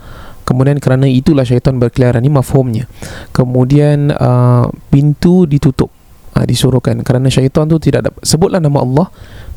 [0.47, 2.89] Kemudian kerana itulah syaitan berkeliaran Ini mafhumnya.
[3.35, 5.91] Kemudian uh, Pintu ditutup.
[6.33, 7.01] Uh, Disuruhkan.
[7.05, 9.07] Kerana syaitan tu tidak dapat Sebutlah nama Allah.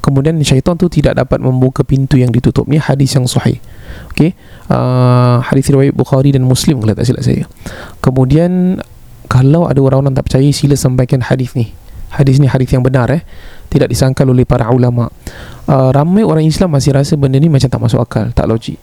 [0.03, 2.67] Kemudian syaitan tu tidak dapat membuka pintu yang ditutup.
[2.67, 3.63] Ni hadis yang sahih.
[4.11, 4.35] Okay
[4.73, 7.45] uh, Hadis riwayat Bukhari dan Muslim Kalau tak silap saya.
[8.05, 8.83] Kemudian
[9.33, 11.73] Kalau ada orang-orang tak percaya Sila sampaikan hadis ni.
[12.13, 13.25] Hadis ni hadis yang benar eh.
[13.73, 15.09] Tidak disangkal oleh para ulama.
[15.65, 18.77] Uh, Ramai orang Islam masih rasa benda ni macam tak masuk akal Tak logik.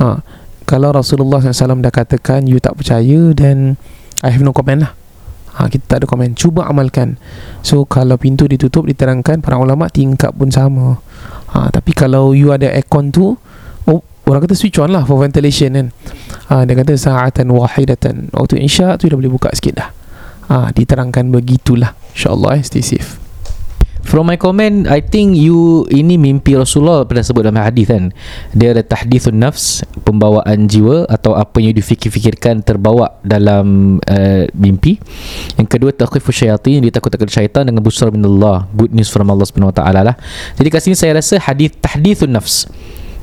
[0.00, 0.24] Ha.
[0.64, 3.76] Kalau Rasulullah SAW dah katakan You tak percaya Dan
[4.24, 4.96] I have no comment lah.
[5.60, 7.20] Ha, Kita tak ada komen Cuba amalkan.
[7.60, 10.96] So kalau pintu ditutup Diterangkan Para ulama tingkap pun sama.
[11.52, 13.36] Ha, Tapi kalau you ada aircon tu
[14.24, 15.86] Orang kata switch on lah For ventilation kan.
[16.48, 18.32] Ha, Dia kata sa'atan wahidatan.
[18.32, 19.88] Waktu isyak tu dah boleh buka sikit dah.
[20.48, 21.92] Ha, Diterangkan begitulah.
[22.16, 23.20] InsyaAllah eh Stay safe.
[24.04, 28.12] From my comment I think you Ini mimpi Rasulullah Pernah sebut dalam hadis kan.
[28.52, 35.00] Dia ada tahdithun nafs Pembawaan jiwa Atau apa yang difikir-fikirkan Terbawa dalam uh, Mimpi.
[35.56, 38.68] Yang kedua Taqifu syaitan Dia takut-takut syaitan Dengan busra minallah.
[38.76, 40.16] Good news from Allah SWT lah.
[40.60, 42.68] Jadi kat sini saya rasa Hadis tahdithun nafs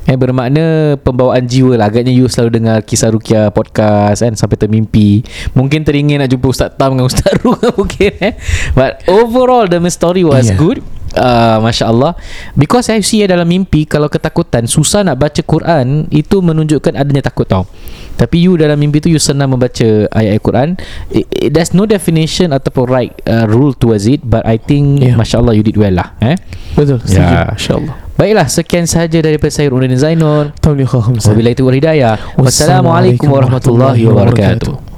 [0.02, 1.86] Eh bermakna pembawaan jiwa lah.
[1.88, 5.22] Agaknya you selalu dengar kisah Rukia podcast kan Sampai termimpi.
[5.54, 8.34] Mungkin teringin nak jumpa Ustaz Tam dengan Ustaz Ru mungkin eh.
[8.74, 10.58] But overall the story was Yeah.
[10.58, 10.80] good.
[11.12, 12.16] Uh, Masya Allah
[12.56, 17.44] Because I see dalam mimpi Kalau ketakutan Susah nak baca Quran Itu menunjukkan adanya takut
[17.52, 17.68] tau.
[18.16, 20.70] Tapi you dalam mimpi tu You senang membaca ayat-ayat Quran.
[21.12, 25.20] It, it, There's no definition Ataupun right uh, rule towards it But I think Yeah.
[25.20, 26.40] Masya Allah you did well lah eh?
[26.80, 27.04] Betul.
[27.04, 27.20] Setuju.
[27.20, 27.54] Ya.
[27.60, 32.16] InsyaAllah Baiklah sekian sahaja daripada saya Rundin Zainur Tauliah khamsah Wabillahi taufiq wal hidayah.
[32.38, 34.91] Wassalamualaikum warahmatullahi wabarakatuh.